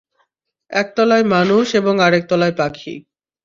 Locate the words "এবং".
1.75-1.93